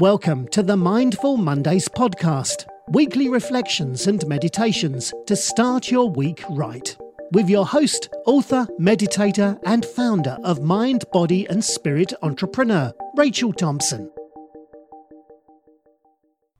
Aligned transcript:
Welcome 0.00 0.46
to 0.50 0.62
the 0.62 0.76
Mindful 0.76 1.38
Mondays 1.38 1.88
podcast, 1.88 2.66
weekly 2.90 3.28
reflections 3.28 4.06
and 4.06 4.24
meditations 4.28 5.12
to 5.26 5.34
start 5.34 5.90
your 5.90 6.08
week 6.08 6.44
right. 6.50 6.96
With 7.32 7.50
your 7.50 7.66
host, 7.66 8.08
author, 8.24 8.68
meditator, 8.80 9.58
and 9.66 9.84
founder 9.84 10.38
of 10.44 10.62
Mind, 10.62 11.04
Body, 11.12 11.48
and 11.48 11.64
Spirit 11.64 12.12
Entrepreneur, 12.22 12.92
Rachel 13.16 13.52
Thompson. 13.52 14.08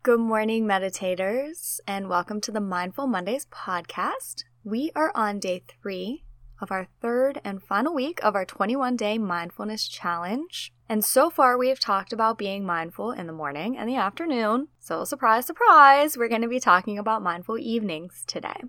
Good 0.03 0.19
morning, 0.19 0.65
meditators, 0.65 1.79
and 1.87 2.09
welcome 2.09 2.41
to 2.41 2.51
the 2.51 2.61
Mindful 2.61 3.07
Mondays 3.07 3.47
podcast. 3.47 4.43
We 4.65 4.91
are 4.97 5.13
on 5.15 5.39
day 5.39 5.63
three 5.81 6.25
of 6.61 6.71
our 6.71 6.89
third 7.01 7.41
and 7.45 7.63
final 7.63 7.95
week 7.95 8.21
of 8.23 8.35
our 8.35 8.45
21 8.45 8.97
day 8.97 9.19
mindfulness 9.19 9.89
challenge. 9.89 10.73
And 10.89 11.05
so 11.05 11.31
far, 11.31 11.59
we 11.59 11.69
have 11.69 11.81
talked 11.81 12.13
about 12.13 12.39
being 12.39 12.65
mindful 12.65 13.13
in 13.13 13.27
the 13.27 13.33
morning 13.33 13.77
and 13.77 13.89
the 13.89 13.97
afternoon. 13.97 14.69
So, 14.79 15.05
surprise, 15.05 15.47
surprise, 15.47 16.17
we're 16.17 16.29
going 16.29 16.43
to 16.43 16.49
be 16.49 16.61
talking 16.61 16.99
about 16.99 17.23
mindful 17.23 17.59
evenings 17.59 18.25
today. 18.27 18.63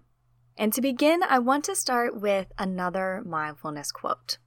And 0.57 0.73
to 0.73 0.81
begin, 0.81 1.23
I 1.23 1.39
want 1.39 1.63
to 1.65 1.75
start 1.75 2.19
with 2.19 2.51
another 2.57 3.23
mindfulness 3.25 3.93
quote. 3.93 4.37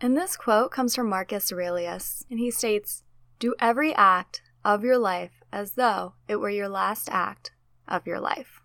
And 0.00 0.16
this 0.16 0.36
quote 0.36 0.70
comes 0.70 0.94
from 0.94 1.08
Marcus 1.08 1.50
Aurelius, 1.50 2.26
and 2.28 2.38
he 2.38 2.50
states, 2.50 3.02
Do 3.38 3.54
every 3.58 3.94
act 3.94 4.42
of 4.62 4.84
your 4.84 4.98
life 4.98 5.42
as 5.50 5.72
though 5.72 6.14
it 6.28 6.36
were 6.36 6.50
your 6.50 6.68
last 6.68 7.08
act 7.10 7.52
of 7.88 8.06
your 8.06 8.20
life. 8.20 8.60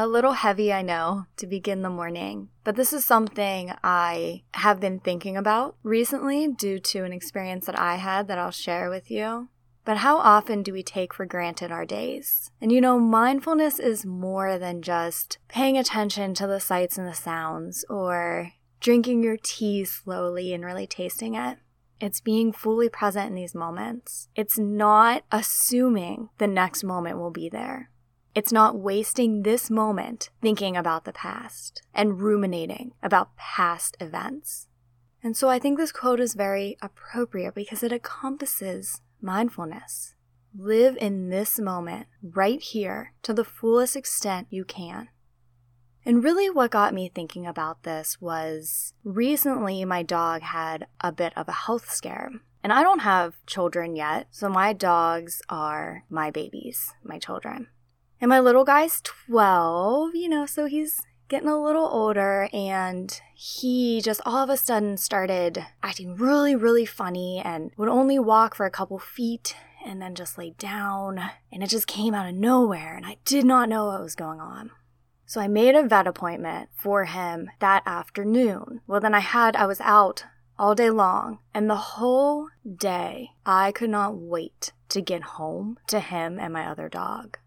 A 0.00 0.06
little 0.06 0.34
heavy, 0.34 0.72
I 0.72 0.82
know, 0.82 1.26
to 1.38 1.46
begin 1.48 1.82
the 1.82 1.90
morning, 1.90 2.50
but 2.62 2.76
this 2.76 2.92
is 2.92 3.04
something 3.04 3.72
I 3.82 4.44
have 4.54 4.78
been 4.78 5.00
thinking 5.00 5.36
about 5.36 5.74
recently 5.82 6.46
due 6.46 6.78
to 6.78 7.02
an 7.02 7.12
experience 7.12 7.66
that 7.66 7.76
I 7.76 7.96
had 7.96 8.28
that 8.28 8.38
I'll 8.38 8.52
share 8.52 8.90
with 8.90 9.10
you. 9.10 9.48
But 9.84 9.96
how 9.96 10.18
often 10.18 10.62
do 10.62 10.72
we 10.72 10.84
take 10.84 11.12
for 11.12 11.26
granted 11.26 11.72
our 11.72 11.84
days? 11.84 12.52
And 12.60 12.70
you 12.70 12.80
know, 12.80 13.00
mindfulness 13.00 13.80
is 13.80 14.06
more 14.06 14.56
than 14.56 14.82
just 14.82 15.38
paying 15.48 15.76
attention 15.76 16.32
to 16.34 16.46
the 16.46 16.60
sights 16.60 16.96
and 16.96 17.08
the 17.08 17.12
sounds 17.12 17.84
or 17.90 18.52
drinking 18.78 19.24
your 19.24 19.36
tea 19.36 19.84
slowly 19.84 20.54
and 20.54 20.64
really 20.64 20.86
tasting 20.86 21.34
it. 21.34 21.58
It's 22.00 22.20
being 22.20 22.52
fully 22.52 22.88
present 22.88 23.30
in 23.30 23.34
these 23.34 23.52
moments. 23.52 24.28
It's 24.36 24.60
not 24.60 25.24
assuming 25.32 26.28
the 26.38 26.46
next 26.46 26.84
moment 26.84 27.18
will 27.18 27.32
be 27.32 27.48
there. 27.48 27.90
It's 28.34 28.52
not 28.52 28.78
wasting 28.78 29.42
this 29.42 29.70
moment 29.70 30.30
thinking 30.40 30.76
about 30.76 31.04
the 31.04 31.12
past 31.12 31.82
and 31.94 32.20
ruminating 32.20 32.92
about 33.02 33.36
past 33.36 33.96
events. 34.00 34.68
And 35.22 35.36
so 35.36 35.48
I 35.48 35.58
think 35.58 35.78
this 35.78 35.92
quote 35.92 36.20
is 36.20 36.34
very 36.34 36.76
appropriate 36.80 37.54
because 37.54 37.82
it 37.82 37.92
encompasses 37.92 39.00
mindfulness. 39.20 40.14
Live 40.56 40.96
in 41.00 41.28
this 41.30 41.58
moment, 41.58 42.06
right 42.22 42.60
here, 42.60 43.12
to 43.22 43.34
the 43.34 43.44
fullest 43.44 43.96
extent 43.96 44.46
you 44.50 44.64
can. 44.64 45.08
And 46.04 46.24
really, 46.24 46.48
what 46.48 46.70
got 46.70 46.94
me 46.94 47.10
thinking 47.12 47.46
about 47.46 47.82
this 47.82 48.20
was 48.20 48.94
recently 49.04 49.84
my 49.84 50.02
dog 50.02 50.42
had 50.42 50.86
a 51.00 51.12
bit 51.12 51.36
of 51.36 51.48
a 51.48 51.52
health 51.52 51.90
scare. 51.90 52.30
And 52.62 52.72
I 52.72 52.82
don't 52.82 53.00
have 53.00 53.34
children 53.46 53.94
yet, 53.94 54.28
so 54.30 54.48
my 54.48 54.72
dogs 54.72 55.42
are 55.48 56.04
my 56.08 56.30
babies, 56.30 56.94
my 57.04 57.18
children. 57.18 57.68
And 58.20 58.28
my 58.28 58.40
little 58.40 58.64
guy's 58.64 59.00
12, 59.02 60.14
you 60.14 60.28
know, 60.28 60.46
so 60.46 60.66
he's 60.66 61.02
getting 61.28 61.48
a 61.48 61.62
little 61.62 61.86
older 61.86 62.48
and 62.52 63.20
he 63.34 64.00
just 64.00 64.20
all 64.24 64.42
of 64.42 64.50
a 64.50 64.56
sudden 64.56 64.96
started 64.96 65.66
acting 65.82 66.16
really, 66.16 66.56
really 66.56 66.86
funny 66.86 67.40
and 67.44 67.70
would 67.76 67.88
only 67.88 68.18
walk 68.18 68.54
for 68.54 68.66
a 68.66 68.70
couple 68.70 68.98
feet 68.98 69.54
and 69.84 70.02
then 70.02 70.14
just 70.14 70.38
lay 70.38 70.50
down. 70.58 71.20
And 71.52 71.62
it 71.62 71.68
just 71.68 71.86
came 71.86 72.14
out 72.14 72.28
of 72.28 72.34
nowhere 72.34 72.96
and 72.96 73.06
I 73.06 73.18
did 73.24 73.44
not 73.44 73.68
know 73.68 73.86
what 73.86 74.02
was 74.02 74.14
going 74.14 74.40
on. 74.40 74.70
So 75.26 75.42
I 75.42 75.46
made 75.46 75.74
a 75.74 75.86
vet 75.86 76.06
appointment 76.06 76.70
for 76.74 77.04
him 77.04 77.50
that 77.60 77.82
afternoon. 77.84 78.80
Well, 78.86 79.00
then 79.00 79.14
I 79.14 79.20
had, 79.20 79.56
I 79.56 79.66
was 79.66 79.80
out 79.82 80.24
all 80.58 80.74
day 80.74 80.88
long, 80.88 81.38
and 81.54 81.68
the 81.68 81.76
whole 81.76 82.48
day 82.66 83.32
I 83.44 83.70
could 83.70 83.90
not 83.90 84.16
wait 84.16 84.72
to 84.88 85.02
get 85.02 85.22
home 85.22 85.78
to 85.88 86.00
him 86.00 86.38
and 86.40 86.54
my 86.54 86.66
other 86.66 86.88
dog. 86.88 87.38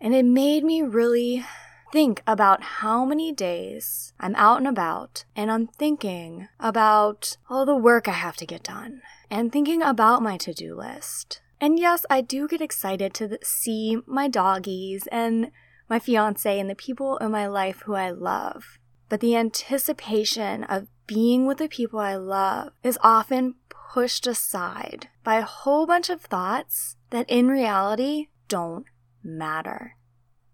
And 0.00 0.14
it 0.14 0.24
made 0.24 0.64
me 0.64 0.82
really 0.82 1.44
think 1.92 2.22
about 2.26 2.62
how 2.62 3.04
many 3.04 3.32
days 3.32 4.12
I'm 4.20 4.34
out 4.36 4.58
and 4.58 4.68
about 4.68 5.24
and 5.34 5.50
I'm 5.50 5.66
thinking 5.66 6.48
about 6.60 7.36
all 7.48 7.64
the 7.64 7.76
work 7.76 8.06
I 8.06 8.12
have 8.12 8.36
to 8.36 8.46
get 8.46 8.62
done 8.62 9.00
and 9.30 9.50
thinking 9.50 9.82
about 9.82 10.22
my 10.22 10.36
to 10.38 10.52
do 10.52 10.74
list. 10.74 11.40
And 11.60 11.78
yes, 11.78 12.06
I 12.08 12.20
do 12.20 12.46
get 12.46 12.60
excited 12.60 13.14
to 13.14 13.38
see 13.42 13.98
my 14.06 14.28
doggies 14.28 15.08
and 15.10 15.50
my 15.88 15.98
fiance, 15.98 16.60
and 16.60 16.68
the 16.68 16.74
people 16.74 17.16
in 17.16 17.30
my 17.30 17.46
life 17.46 17.82
who 17.86 17.94
I 17.94 18.10
love. 18.10 18.78
But 19.08 19.20
the 19.20 19.34
anticipation 19.36 20.64
of 20.64 20.86
being 21.06 21.46
with 21.46 21.58
the 21.58 21.68
people 21.68 21.98
I 21.98 22.16
love 22.16 22.72
is 22.82 22.98
often 23.02 23.54
pushed 23.70 24.26
aside 24.26 25.08
by 25.24 25.36
a 25.36 25.42
whole 25.42 25.86
bunch 25.86 26.10
of 26.10 26.20
thoughts 26.20 26.96
that 27.08 27.28
in 27.30 27.48
reality 27.48 28.26
don't 28.48 28.84
matter. 29.22 29.96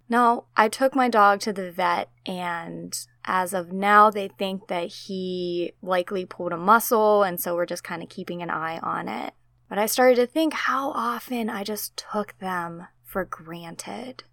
Now, 0.08 0.44
I 0.56 0.68
took 0.68 0.94
my 0.94 1.08
dog 1.08 1.40
to 1.40 1.52
the 1.52 1.70
vet, 1.70 2.10
and 2.26 2.94
as 3.24 3.54
of 3.54 3.72
now, 3.72 4.10
they 4.10 4.28
think 4.28 4.68
that 4.68 4.88
he 4.88 5.72
likely 5.82 6.26
pulled 6.26 6.52
a 6.52 6.58
muscle, 6.58 7.22
and 7.22 7.40
so 7.40 7.54
we're 7.54 7.66
just 7.66 7.84
kind 7.84 8.02
of 8.02 8.08
keeping 8.08 8.42
an 8.42 8.50
eye 8.50 8.78
on 8.78 9.08
it. 9.08 9.32
But 9.68 9.78
I 9.78 9.86
started 9.86 10.16
to 10.16 10.26
think 10.26 10.52
how 10.52 10.90
often 10.90 11.48
I 11.48 11.64
just 11.64 11.96
took 11.96 12.38
them 12.38 12.86
for 13.02 13.24
granted 13.24 14.24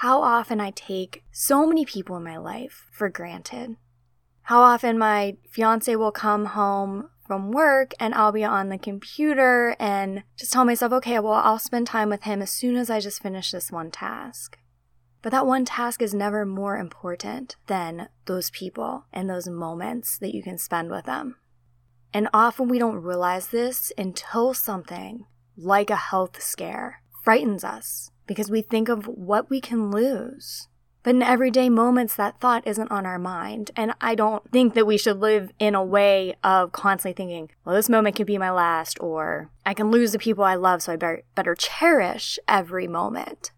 how 0.00 0.22
often 0.22 0.62
I 0.62 0.70
take 0.70 1.24
so 1.30 1.66
many 1.66 1.84
people 1.84 2.16
in 2.16 2.24
my 2.24 2.38
life 2.38 2.86
for 2.90 3.10
granted. 3.10 3.76
How 4.44 4.62
often 4.62 4.98
my 4.98 5.36
fiance 5.50 5.94
will 5.94 6.10
come 6.10 6.46
home 6.46 7.10
from 7.30 7.52
work 7.52 7.94
and 8.00 8.12
I'll 8.12 8.32
be 8.32 8.42
on 8.42 8.70
the 8.70 8.76
computer 8.76 9.76
and 9.78 10.24
just 10.36 10.52
tell 10.52 10.64
myself, 10.64 10.90
okay, 10.94 11.20
well, 11.20 11.34
I'll 11.34 11.60
spend 11.60 11.86
time 11.86 12.08
with 12.08 12.24
him 12.24 12.42
as 12.42 12.50
soon 12.50 12.74
as 12.74 12.90
I 12.90 12.98
just 12.98 13.22
finish 13.22 13.52
this 13.52 13.70
one 13.70 13.92
task. 13.92 14.58
But 15.22 15.30
that 15.30 15.46
one 15.46 15.64
task 15.64 16.02
is 16.02 16.12
never 16.12 16.44
more 16.44 16.76
important 16.76 17.54
than 17.68 18.08
those 18.24 18.50
people 18.50 19.04
and 19.12 19.30
those 19.30 19.46
moments 19.46 20.18
that 20.18 20.34
you 20.34 20.42
can 20.42 20.58
spend 20.58 20.90
with 20.90 21.04
them. 21.04 21.36
And 22.12 22.28
often 22.34 22.66
we 22.66 22.80
don't 22.80 22.96
realize 22.96 23.50
this 23.50 23.92
until 23.96 24.52
something 24.52 25.24
like 25.56 25.88
a 25.90 25.94
health 25.94 26.42
scare 26.42 27.00
frightens 27.22 27.62
us 27.62 28.10
because 28.26 28.50
we 28.50 28.60
think 28.60 28.88
of 28.88 29.06
what 29.06 29.48
we 29.48 29.60
can 29.60 29.92
lose. 29.92 30.66
But 31.02 31.14
in 31.14 31.22
everyday 31.22 31.70
moments, 31.70 32.14
that 32.16 32.40
thought 32.40 32.66
isn't 32.66 32.90
on 32.90 33.06
our 33.06 33.18
mind. 33.18 33.70
And 33.74 33.94
I 34.00 34.14
don't 34.14 34.50
think 34.50 34.74
that 34.74 34.86
we 34.86 34.98
should 34.98 35.18
live 35.18 35.50
in 35.58 35.74
a 35.74 35.84
way 35.84 36.34
of 36.44 36.72
constantly 36.72 37.14
thinking, 37.14 37.50
well, 37.64 37.74
this 37.74 37.88
moment 37.88 38.16
could 38.16 38.26
be 38.26 38.36
my 38.36 38.50
last, 38.50 39.00
or 39.00 39.50
I 39.64 39.72
can 39.72 39.90
lose 39.90 40.12
the 40.12 40.18
people 40.18 40.44
I 40.44 40.56
love, 40.56 40.82
so 40.82 40.92
I 40.92 40.96
better, 40.96 41.22
better 41.34 41.54
cherish 41.54 42.38
every 42.46 42.86
moment. 42.86 43.50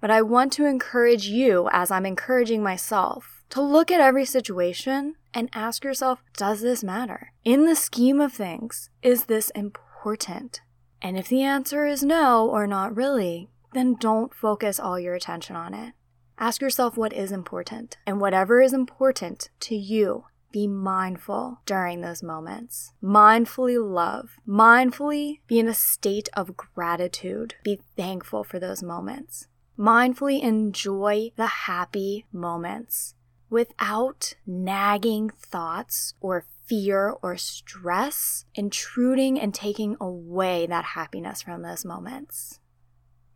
But 0.00 0.10
I 0.10 0.22
want 0.22 0.52
to 0.54 0.66
encourage 0.66 1.26
you, 1.26 1.68
as 1.70 1.92
I'm 1.92 2.04
encouraging 2.04 2.62
myself, 2.62 3.44
to 3.50 3.60
look 3.60 3.92
at 3.92 4.00
every 4.00 4.24
situation 4.24 5.14
and 5.32 5.48
ask 5.52 5.84
yourself, 5.84 6.20
does 6.36 6.62
this 6.62 6.82
matter? 6.82 7.32
In 7.44 7.66
the 7.66 7.76
scheme 7.76 8.20
of 8.20 8.32
things, 8.32 8.90
is 9.02 9.26
this 9.26 9.50
important? 9.50 10.62
And 11.00 11.16
if 11.16 11.28
the 11.28 11.42
answer 11.42 11.86
is 11.86 12.02
no 12.02 12.48
or 12.48 12.66
not 12.66 12.96
really, 12.96 13.50
then 13.72 13.94
don't 13.94 14.34
focus 14.34 14.80
all 14.80 14.98
your 14.98 15.14
attention 15.14 15.54
on 15.54 15.74
it. 15.74 15.92
Ask 16.38 16.60
yourself 16.60 16.96
what 16.96 17.12
is 17.12 17.32
important, 17.32 17.96
and 18.06 18.20
whatever 18.20 18.60
is 18.60 18.72
important 18.72 19.50
to 19.60 19.76
you, 19.76 20.24
be 20.52 20.66
mindful 20.66 21.60
during 21.64 22.02
those 22.02 22.22
moments. 22.22 22.92
Mindfully 23.02 23.82
love. 23.82 24.38
Mindfully 24.46 25.40
be 25.46 25.58
in 25.58 25.66
a 25.66 25.74
state 25.74 26.28
of 26.34 26.56
gratitude. 26.56 27.54
Be 27.64 27.80
thankful 27.96 28.44
for 28.44 28.58
those 28.58 28.82
moments. 28.82 29.48
Mindfully 29.78 30.42
enjoy 30.42 31.32
the 31.36 31.46
happy 31.46 32.26
moments 32.32 33.14
without 33.48 34.34
nagging 34.46 35.30
thoughts 35.30 36.14
or 36.20 36.44
fear 36.66 37.14
or 37.22 37.36
stress 37.36 38.44
intruding 38.54 39.40
and 39.40 39.54
taking 39.54 39.96
away 40.00 40.66
that 40.66 40.84
happiness 40.84 41.42
from 41.42 41.62
those 41.62 41.84
moments. 41.84 42.60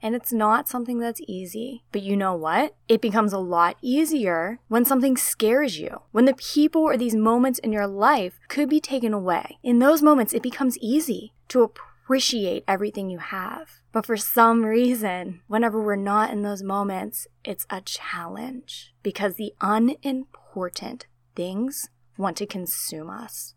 And 0.06 0.14
it's 0.14 0.32
not 0.32 0.68
something 0.68 1.00
that's 1.00 1.20
easy. 1.26 1.82
But 1.90 2.02
you 2.02 2.16
know 2.16 2.36
what? 2.36 2.76
It 2.86 3.00
becomes 3.00 3.32
a 3.32 3.40
lot 3.40 3.76
easier 3.82 4.60
when 4.68 4.84
something 4.84 5.16
scares 5.16 5.80
you, 5.80 6.02
when 6.12 6.26
the 6.26 6.34
people 6.34 6.82
or 6.82 6.96
these 6.96 7.16
moments 7.16 7.58
in 7.58 7.72
your 7.72 7.88
life 7.88 8.38
could 8.46 8.68
be 8.68 8.78
taken 8.78 9.12
away. 9.12 9.58
In 9.64 9.80
those 9.80 10.02
moments, 10.02 10.32
it 10.32 10.44
becomes 10.44 10.78
easy 10.78 11.32
to 11.48 11.62
appreciate 11.64 12.62
everything 12.68 13.10
you 13.10 13.18
have. 13.18 13.80
But 13.90 14.06
for 14.06 14.16
some 14.16 14.64
reason, 14.64 15.40
whenever 15.48 15.82
we're 15.82 15.96
not 15.96 16.30
in 16.30 16.42
those 16.42 16.62
moments, 16.62 17.26
it's 17.44 17.66
a 17.68 17.80
challenge 17.80 18.94
because 19.02 19.34
the 19.34 19.54
unimportant 19.60 21.06
things 21.34 21.88
want 22.16 22.36
to 22.36 22.46
consume 22.46 23.10
us. 23.10 23.55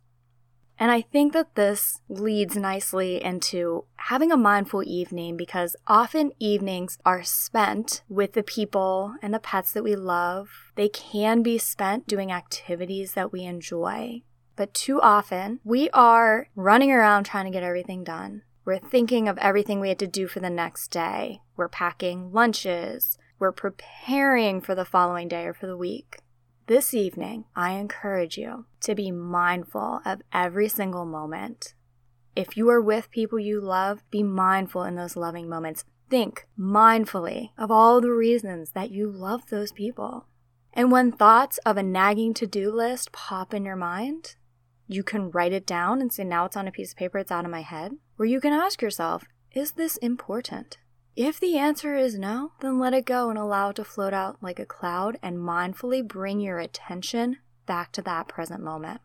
And 0.79 0.91
I 0.91 1.01
think 1.01 1.33
that 1.33 1.55
this 1.55 1.99
leads 2.07 2.55
nicely 2.55 3.21
into 3.21 3.83
having 3.97 4.31
a 4.31 4.37
mindful 4.37 4.81
evening 4.83 5.35
because 5.35 5.75
often 5.85 6.31
evenings 6.39 6.97
are 7.05 7.21
spent 7.21 8.01
with 8.07 8.31
the 8.31 8.43
people 8.43 9.15
and 9.21 9.33
the 9.33 9.39
pets 9.39 9.73
that 9.73 9.83
we 9.83 9.97
love. 9.97 10.49
They 10.75 10.87
can 10.87 11.43
be 11.43 11.57
spent 11.57 12.07
doing 12.07 12.31
activities 12.31 13.11
that 13.13 13.33
we 13.33 13.43
enjoy. 13.43 14.21
But 14.55 14.73
too 14.73 15.01
often, 15.01 15.59
we 15.65 15.89
are 15.89 16.47
running 16.55 16.91
around 16.91 17.25
trying 17.25 17.45
to 17.45 17.51
get 17.51 17.63
everything 17.63 18.05
done. 18.05 18.43
We're 18.63 18.79
thinking 18.79 19.27
of 19.27 19.37
everything 19.39 19.81
we 19.81 19.89
had 19.89 19.99
to 19.99 20.07
do 20.07 20.27
for 20.27 20.39
the 20.39 20.49
next 20.49 20.89
day. 20.89 21.41
We're 21.57 21.69
packing 21.69 22.31
lunches. 22.31 23.17
We're 23.37 23.51
preparing 23.51 24.61
for 24.61 24.75
the 24.75 24.85
following 24.85 25.27
day 25.27 25.45
or 25.45 25.53
for 25.53 25.67
the 25.67 25.77
week. 25.77 26.19
This 26.69 26.94
evening, 26.94 27.45
I 27.56 27.71
encourage 27.71 28.38
you 28.38 28.66
to 28.81 28.94
be 28.94 29.10
mindful 29.10 30.01
of 30.06 30.21
every 30.31 30.69
single 30.69 31.04
moment. 31.04 31.74
If 32.36 32.56
you 32.56 32.69
are 32.69 32.80
with 32.80 33.10
people 33.10 33.39
you 33.39 33.60
love, 33.60 34.04
be 34.12 34.21
mindful 34.21 34.83
in 34.83 34.94
those 34.94 35.16
loving 35.16 35.50
moments. 35.50 35.83
Think 36.12 36.45
mindfully 36.60 37.50
of 37.57 37.71
all 37.71 38.01
the 38.01 38.12
reasons 38.12 38.69
that 38.75 38.92
you 38.92 39.10
love 39.10 39.48
those 39.50 39.71
people. 39.71 40.27
And 40.71 40.92
when 40.92 41.12
thoughts 41.12 41.57
of 41.66 41.75
a 41.75 41.81
nagging 41.81 42.36
to 42.36 42.45
do 42.45 42.72
list 42.72 43.12
pop 43.12 43.51
in 43.51 43.65
your 43.65 43.75
mind, 43.75 44.36
you 44.88 45.01
can 45.01 45.31
write 45.31 45.54
it 45.54 45.65
down 45.65 46.01
and 46.01 46.13
say, 46.13 46.24
now 46.24 46.45
it's 46.45 46.56
on 46.56 46.68
a 46.68 46.72
piece 46.72 46.92
of 46.92 46.98
paper, 46.98 47.18
it's 47.18 47.31
out 47.31 47.45
of 47.45 47.51
my 47.51 47.63
head. 47.63 47.94
Or 48.19 48.27
you 48.27 48.39
can 48.39 48.54
ask 48.54 48.80
yourself, 48.80 49.25
is 49.54 49.72
this 49.72 49.98
important? 49.98 50.77
If 51.15 51.39
the 51.39 51.57
answer 51.57 51.95
is 51.95 52.17
no, 52.17 52.53
then 52.61 52.79
let 52.79 52.94
it 52.94 53.06
go 53.06 53.29
and 53.29 53.38
allow 53.38 53.69
it 53.69 53.75
to 53.77 53.83
float 53.83 54.13
out 54.13 54.38
like 54.41 54.59
a 54.59 54.65
cloud 54.65 55.17
and 55.21 55.38
mindfully 55.38 56.07
bring 56.07 56.39
your 56.39 56.59
attention 56.59 57.38
back 57.65 57.91
to 57.94 58.01
that 58.03 58.27
present 58.27 58.63
moment. 58.63 59.01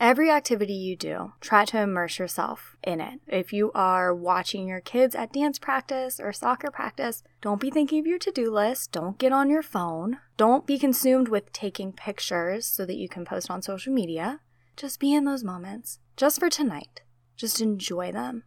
Every 0.00 0.30
activity 0.30 0.74
you 0.74 0.96
do, 0.96 1.32
try 1.40 1.64
to 1.66 1.80
immerse 1.80 2.18
yourself 2.18 2.76
in 2.82 3.00
it. 3.00 3.20
If 3.28 3.52
you 3.52 3.70
are 3.74 4.12
watching 4.12 4.66
your 4.66 4.80
kids 4.80 5.14
at 5.14 5.32
dance 5.32 5.58
practice 5.58 6.18
or 6.18 6.32
soccer 6.32 6.70
practice, 6.70 7.22
don't 7.40 7.60
be 7.60 7.70
thinking 7.70 8.00
of 8.00 8.06
your 8.06 8.18
to 8.18 8.32
do 8.32 8.50
list. 8.52 8.90
Don't 8.90 9.18
get 9.18 9.32
on 9.32 9.48
your 9.48 9.62
phone. 9.62 10.18
Don't 10.36 10.66
be 10.66 10.78
consumed 10.78 11.28
with 11.28 11.52
taking 11.52 11.92
pictures 11.92 12.66
so 12.66 12.84
that 12.84 12.96
you 12.96 13.08
can 13.08 13.24
post 13.24 13.50
on 13.50 13.62
social 13.62 13.92
media. 13.92 14.40
Just 14.76 14.98
be 14.98 15.14
in 15.14 15.24
those 15.24 15.44
moments, 15.44 16.00
just 16.16 16.40
for 16.40 16.50
tonight. 16.50 17.02
Just 17.36 17.60
enjoy 17.60 18.10
them. 18.10 18.42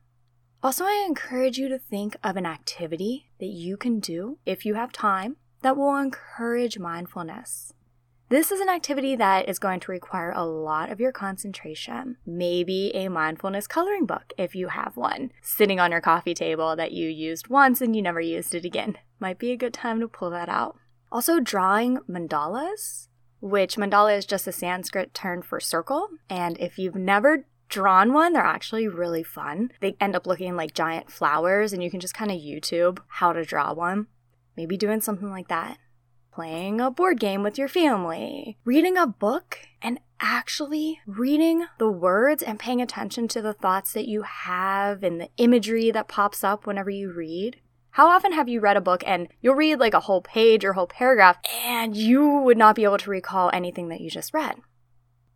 Also, 0.64 0.86
I 0.86 1.06
encourage 1.08 1.58
you 1.60 1.70
to 1.70 1.78
think 1.78 2.18
of 2.24 2.36
an 2.36 2.46
activity 2.46 3.30
that 3.40 3.46
you 3.46 3.78
can 3.78 4.00
do 4.00 4.40
if 4.46 4.66
you 4.66 4.74
have 4.74 4.92
time 4.92 5.38
that 5.62 5.78
will 5.78 5.96
encourage 5.96 6.80
mindfulness. 6.80 7.74
This 8.30 8.52
is 8.52 8.60
an 8.60 8.68
activity 8.68 9.16
that 9.16 9.48
is 9.48 9.60
going 9.60 9.80
to 9.82 9.92
require 9.92 10.34
a 10.36 10.46
lot 10.46 10.92
of 10.92 11.00
your 11.00 11.14
concentration. 11.14 12.18
Maybe 12.26 12.92
a 12.94 13.08
mindfulness 13.08 13.68
coloring 13.68 14.06
book 14.06 14.34
if 14.38 14.54
you 14.54 14.68
have 14.70 14.98
one 14.98 15.32
sitting 15.42 15.80
on 15.80 15.92
your 15.92 16.02
coffee 16.02 16.34
table 16.34 16.76
that 16.76 16.92
you 16.92 17.08
used 17.08 17.48
once 17.48 17.80
and 17.80 17.96
you 17.96 18.02
never 18.02 18.20
used 18.20 18.54
it 18.54 18.66
again. 18.66 18.98
Might 19.20 19.40
be 19.40 19.52
a 19.52 19.58
good 19.58 19.74
time 19.74 20.02
to 20.02 20.10
pull 20.10 20.32
that 20.32 20.50
out. 20.50 20.78
Also, 21.10 21.40
drawing 21.40 22.00
mandalas, 22.10 23.08
which 23.40 23.78
mandala 23.78 24.18
is 24.18 24.26
just 24.26 24.48
a 24.48 24.52
Sanskrit 24.52 25.14
term 25.14 25.42
for 25.42 25.62
circle. 25.62 26.10
And 26.30 26.58
if 26.58 26.78
you've 26.78 26.96
never 26.96 27.46
drawn 27.70 28.14
one. 28.14 28.34
They're 28.34 28.44
actually 28.44 28.88
really 28.88 29.24
fun. 29.24 29.72
They 29.82 29.96
end 30.00 30.16
up 30.16 30.28
looking 30.28 30.56
like 30.56 30.74
giant 30.74 31.12
flowers, 31.12 31.74
and 31.74 31.84
you 31.84 31.92
can 31.92 32.00
just 32.00 32.14
kind 32.14 32.32
of 32.32 32.38
YouTube 32.38 33.00
how 33.08 33.34
to 33.34 33.44
draw 33.44 33.74
one. 33.74 34.08
Maybe 34.56 34.78
doing 34.78 35.02
something 35.02 35.30
like 35.30 35.48
that. 35.50 35.78
Playing 36.34 36.80
a 36.80 36.92
board 36.92 37.20
game 37.20 37.44
with 37.44 37.58
your 37.58 37.68
family, 37.68 38.58
reading 38.64 38.98
a 38.98 39.08
book, 39.08 39.60
and 39.82 40.00
actually 40.20 41.00
reading 41.06 41.66
the 41.78 41.90
words 41.90 42.42
and 42.42 42.60
paying 42.60 42.82
attention 42.82 43.28
to 43.28 43.42
the 43.42 43.54
thoughts 43.54 43.94
that 43.94 44.08
you 44.08 44.24
have 44.24 45.04
and 45.04 45.20
the 45.20 45.30
imagery 45.38 45.92
that 45.92 46.08
pops 46.08 46.44
up 46.44 46.66
whenever 46.66 46.90
you 46.90 47.12
read. 47.12 47.60
How 47.92 48.08
often 48.10 48.34
have 48.34 48.48
you 48.48 48.60
read 48.60 48.78
a 48.78 48.82
book 48.82 49.04
and 49.08 49.28
you'll 49.42 49.56
read 49.56 49.80
like 49.80 49.96
a 49.96 50.02
whole 50.02 50.22
page 50.22 50.64
or 50.64 50.74
whole 50.74 50.88
paragraph 50.88 51.38
and 51.66 51.96
you 51.96 52.28
would 52.28 52.58
not 52.58 52.76
be 52.76 52.84
able 52.84 53.00
to 53.00 53.10
recall 53.10 53.50
anything 53.52 53.90
that 53.90 54.02
you 54.02 54.10
just 54.10 54.34
read? 54.34 54.58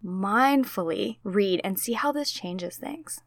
Mindfully 0.04 1.18
read 1.24 1.62
and 1.64 1.80
see 1.80 1.94
how 1.94 2.12
this 2.12 2.32
changes 2.32 2.78
things. 2.78 3.22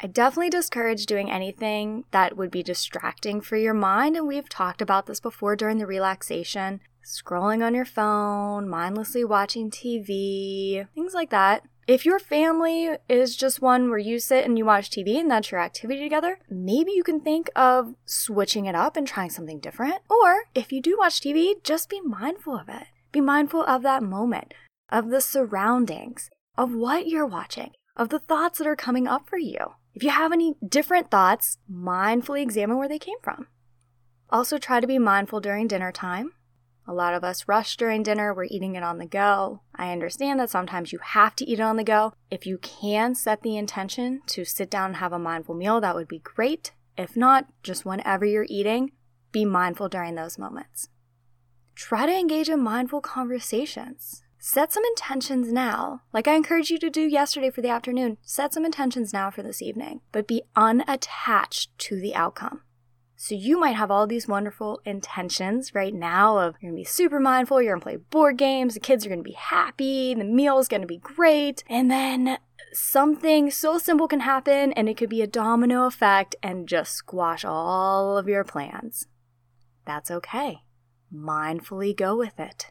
I 0.00 0.06
definitely 0.06 0.50
discourage 0.50 1.06
doing 1.06 1.30
anything 1.30 2.04
that 2.12 2.36
would 2.36 2.52
be 2.52 2.62
distracting 2.62 3.40
for 3.40 3.56
your 3.56 3.74
mind, 3.74 4.16
and 4.16 4.28
we've 4.28 4.48
talked 4.48 4.80
about 4.80 5.06
this 5.06 5.18
before 5.18 5.56
during 5.56 5.78
the 5.78 5.86
relaxation. 5.86 6.80
Scrolling 7.04 7.64
on 7.64 7.74
your 7.74 7.84
phone, 7.84 8.68
mindlessly 8.68 9.24
watching 9.24 9.70
TV, 9.70 10.86
things 10.94 11.14
like 11.14 11.30
that. 11.30 11.64
If 11.88 12.04
your 12.04 12.18
family 12.18 12.98
is 13.08 13.34
just 13.34 13.62
one 13.62 13.88
where 13.88 13.98
you 13.98 14.20
sit 14.20 14.44
and 14.44 14.58
you 14.58 14.66
watch 14.66 14.90
TV 14.90 15.18
and 15.18 15.30
that's 15.30 15.50
your 15.50 15.60
activity 15.60 16.00
together, 16.00 16.38
maybe 16.50 16.92
you 16.92 17.02
can 17.02 17.20
think 17.20 17.50
of 17.56 17.94
switching 18.04 18.66
it 18.66 18.74
up 18.74 18.96
and 18.96 19.08
trying 19.08 19.30
something 19.30 19.58
different. 19.58 19.96
Or 20.08 20.44
if 20.54 20.70
you 20.70 20.82
do 20.82 20.98
watch 20.98 21.20
TV, 21.20 21.54
just 21.64 21.88
be 21.88 22.02
mindful 22.02 22.56
of 22.56 22.68
it. 22.68 22.88
Be 23.10 23.22
mindful 23.22 23.64
of 23.64 23.82
that 23.82 24.02
moment 24.02 24.52
of 24.90 25.10
the 25.10 25.20
surroundings, 25.20 26.30
of 26.56 26.74
what 26.74 27.06
you're 27.06 27.26
watching, 27.26 27.72
of 27.96 28.08
the 28.08 28.18
thoughts 28.18 28.58
that 28.58 28.66
are 28.66 28.76
coming 28.76 29.06
up 29.06 29.28
for 29.28 29.38
you. 29.38 29.58
If 29.94 30.02
you 30.02 30.10
have 30.10 30.32
any 30.32 30.54
different 30.66 31.10
thoughts, 31.10 31.58
mindfully 31.70 32.42
examine 32.42 32.78
where 32.78 32.88
they 32.88 32.98
came 32.98 33.18
from. 33.22 33.48
Also, 34.30 34.58
try 34.58 34.80
to 34.80 34.86
be 34.86 34.98
mindful 34.98 35.40
during 35.40 35.66
dinner 35.66 35.90
time. 35.90 36.32
A 36.86 36.94
lot 36.94 37.12
of 37.12 37.22
us 37.22 37.46
rush 37.46 37.76
during 37.76 38.02
dinner, 38.02 38.32
we're 38.32 38.44
eating 38.44 38.74
it 38.74 38.82
on 38.82 38.98
the 38.98 39.06
go. 39.06 39.60
I 39.74 39.92
understand 39.92 40.40
that 40.40 40.50
sometimes 40.50 40.92
you 40.92 41.00
have 41.02 41.36
to 41.36 41.44
eat 41.44 41.58
it 41.58 41.62
on 41.62 41.76
the 41.76 41.84
go. 41.84 42.14
If 42.30 42.46
you 42.46 42.58
can 42.58 43.14
set 43.14 43.42
the 43.42 43.56
intention 43.56 44.22
to 44.28 44.44
sit 44.44 44.70
down 44.70 44.86
and 44.86 44.96
have 44.96 45.12
a 45.12 45.18
mindful 45.18 45.54
meal, 45.54 45.80
that 45.80 45.94
would 45.94 46.08
be 46.08 46.20
great. 46.20 46.72
If 46.96 47.16
not, 47.16 47.46
just 47.62 47.84
whenever 47.84 48.24
you're 48.24 48.46
eating, 48.48 48.92
be 49.32 49.44
mindful 49.44 49.88
during 49.88 50.14
those 50.14 50.38
moments. 50.38 50.88
Try 51.74 52.06
to 52.06 52.12
engage 52.12 52.48
in 52.48 52.62
mindful 52.62 53.02
conversations. 53.02 54.22
Set 54.40 54.72
some 54.72 54.84
intentions 54.84 55.52
now, 55.52 56.02
like 56.12 56.28
I 56.28 56.36
encouraged 56.36 56.70
you 56.70 56.78
to 56.78 56.90
do 56.90 57.00
yesterday 57.00 57.50
for 57.50 57.60
the 57.60 57.70
afternoon. 57.70 58.18
Set 58.22 58.54
some 58.54 58.64
intentions 58.64 59.12
now 59.12 59.32
for 59.32 59.42
this 59.42 59.60
evening, 59.60 60.00
but 60.12 60.28
be 60.28 60.42
unattached 60.54 61.76
to 61.78 62.00
the 62.00 62.14
outcome. 62.14 62.62
So 63.16 63.34
you 63.34 63.58
might 63.58 63.74
have 63.74 63.90
all 63.90 64.06
these 64.06 64.28
wonderful 64.28 64.80
intentions 64.84 65.74
right 65.74 65.92
now 65.92 66.38
of 66.38 66.54
you're 66.60 66.70
gonna 66.70 66.80
be 66.80 66.84
super 66.84 67.18
mindful, 67.18 67.60
you're 67.60 67.74
gonna 67.74 67.82
play 67.82 67.96
board 67.96 68.36
games, 68.36 68.74
the 68.74 68.80
kids 68.80 69.04
are 69.04 69.08
gonna 69.08 69.22
be 69.22 69.32
happy, 69.32 70.14
the 70.14 70.22
meal 70.22 70.60
is 70.60 70.68
gonna 70.68 70.86
be 70.86 70.98
great, 70.98 71.64
and 71.68 71.90
then 71.90 72.38
something 72.72 73.50
so 73.50 73.76
simple 73.76 74.06
can 74.06 74.20
happen 74.20 74.72
and 74.74 74.88
it 74.88 74.96
could 74.96 75.10
be 75.10 75.20
a 75.20 75.26
domino 75.26 75.84
effect 75.86 76.36
and 76.44 76.68
just 76.68 76.92
squash 76.92 77.44
all 77.44 78.16
of 78.16 78.28
your 78.28 78.44
plans. 78.44 79.08
That's 79.84 80.12
okay. 80.12 80.62
Mindfully 81.12 81.96
go 81.96 82.16
with 82.16 82.38
it. 82.38 82.70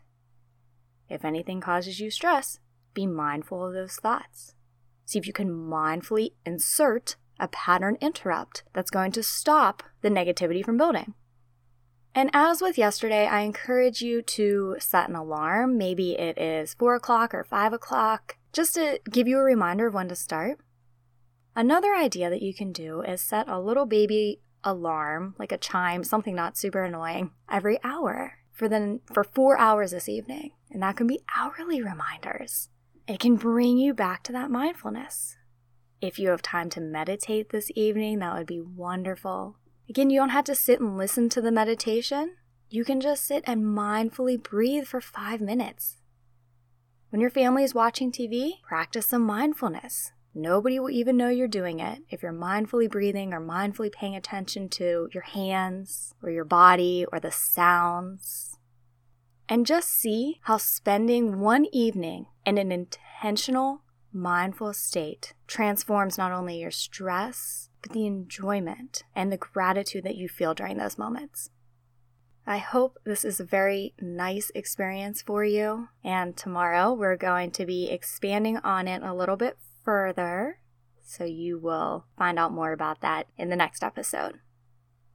If 1.10 1.24
anything 1.24 1.62
causes 1.62 2.00
you 2.00 2.12
stress, 2.12 2.60
be 2.94 3.06
mindful 3.06 3.66
of 3.66 3.74
those 3.74 3.96
thoughts. 3.96 4.56
See 5.06 5.20
if 5.20 5.28
you 5.28 5.34
can 5.34 5.50
mindfully 5.50 6.32
insert 6.46 7.16
a 7.40 7.48
pattern 7.48 7.98
interrupt 8.02 8.64
that's 8.74 8.90
going 8.90 9.12
to 9.14 9.24
stop 9.24 9.84
the 10.02 10.10
negativity 10.10 10.66
from 10.66 10.78
building. 10.78 11.14
And 12.16 12.32
as 12.34 12.62
with 12.62 12.80
yesterday, 12.80 13.28
I 13.28 13.42
encourage 13.42 14.02
you 14.02 14.24
to 14.24 14.76
set 14.80 15.08
an 15.08 15.16
alarm. 15.16 15.78
Maybe 15.78 16.14
it 16.14 16.38
is 16.38 16.74
4 16.74 16.96
o'clock 16.96 17.34
or 17.34 17.44
5 17.44 17.74
o'clock, 17.74 18.38
just 18.52 18.74
to 18.74 19.00
give 19.10 19.28
you 19.28 19.38
a 19.38 19.44
reminder 19.44 19.86
of 19.86 19.94
when 19.94 20.10
to 20.10 20.16
start. 20.16 20.60
Another 21.56 21.94
idea 21.94 22.30
that 22.30 22.42
you 22.42 22.56
can 22.56 22.72
do 22.72 23.02
is 23.02 23.22
set 23.22 23.48
a 23.48 23.60
little 23.60 23.86
baby 23.86 24.42
alarm, 24.64 25.36
like 25.38 25.52
a 25.52 25.58
chime, 25.58 26.04
something 26.04 26.36
not 26.36 26.58
super 26.58 26.84
annoying, 26.84 27.32
every 27.50 27.78
hour 27.84 28.40
for 28.52 28.68
then 28.68 29.02
for 29.14 29.24
4 29.24 29.60
hours 29.60 29.92
this 29.92 30.10
evening. 30.10 30.52
And 30.78 30.84
that 30.84 30.96
can 30.96 31.08
be 31.08 31.24
hourly 31.36 31.82
reminders. 31.82 32.70
It 33.08 33.20
can 33.20 33.36
bring 33.36 33.80
you 33.80 33.96
back 33.96 34.22
to 34.22 34.32
that 34.34 34.52
mindfulness. 34.52 35.36
If 36.02 36.20
you 36.20 36.30
have 36.30 36.44
time 36.44 36.70
to 36.70 36.80
meditate 36.80 37.50
this 37.50 37.72
evening, 37.74 38.20
that 38.20 38.36
would 38.38 38.46
be 38.46 38.62
wonderful. 38.62 39.56
Again, 39.90 40.12
you 40.12 40.20
don't 40.20 40.30
have 40.30 40.46
to 40.46 40.54
sit 40.54 40.80
and 40.80 40.96
listen 40.96 41.30
to 41.30 41.42
the 41.42 41.52
meditation. 41.52 42.36
You 42.70 42.86
can 42.86 43.02
just 43.02 43.26
sit 43.26 43.44
and 43.48 43.66
mindfully 43.66 44.44
breathe 44.44 44.86
for 44.86 45.02
five 45.02 45.42
minutes. 45.42 45.98
When 47.10 47.22
your 47.22 47.32
family 47.32 47.64
is 47.64 47.74
watching 47.74 48.12
TV, 48.12 48.62
practice 48.62 49.08
some 49.08 49.24
mindfulness. 49.24 50.12
Nobody 50.36 50.80
will 50.80 50.92
even 50.92 51.18
know 51.18 51.30
you're 51.30 51.48
doing 51.48 51.80
it 51.80 52.04
if 52.12 52.22
you're 52.22 52.32
mindfully 52.32 52.88
breathing 52.88 53.34
or 53.34 53.42
mindfully 53.42 53.92
paying 53.92 54.16
attention 54.16 54.70
to 54.70 55.10
your 55.12 55.24
hands 55.24 56.14
or 56.22 56.30
your 56.30 56.46
body 56.46 57.04
or 57.12 57.20
the 57.20 57.32
sounds 57.32 58.57
and 59.50 59.66
just 59.66 59.90
see 59.90 60.40
how 60.44 60.58
spending 60.58 61.40
one 61.40 61.66
evening 61.72 62.28
in 62.46 62.58
an 62.58 62.72
intentional, 62.72 63.82
mindful 64.12 64.74
state 64.74 65.34
transforms 65.48 66.18
not 66.18 66.32
only 66.32 66.60
your 66.60 66.72
stress, 66.72 67.70
but 67.82 67.92
the 67.92 68.06
enjoyment 68.06 69.04
and 69.16 69.32
the 69.32 69.38
gratitude 69.38 70.04
that 70.04 70.16
you 70.16 70.28
feel 70.28 70.54
during 70.54 70.78
those 70.78 70.98
moments. 70.98 71.50
I 72.46 72.60
hope 72.60 72.98
this 73.06 73.26
is 73.26 73.42
a 73.42 73.46
very 73.46 73.94
nice 74.00 74.52
experience 74.56 75.22
for 75.22 75.44
you. 75.44 75.90
And 76.02 76.38
tomorrow 76.38 76.94
we're 76.94 77.18
going 77.18 77.52
to 77.52 77.66
be 77.66 77.90
expanding 77.90 78.58
on 78.60 78.88
it 78.88 79.04
a 79.04 79.14
little 79.14 79.36
bit 79.36 79.58
further. 79.84 80.60
So 81.04 81.26
you 81.26 81.60
will 81.60 82.06
find 82.18 82.40
out 82.40 82.54
more 82.54 82.72
about 82.72 83.02
that 83.02 83.28
in 83.38 83.50
the 83.50 83.58
next 83.58 83.84
episode. 83.84 84.40